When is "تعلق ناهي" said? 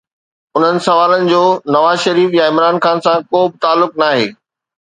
3.63-4.25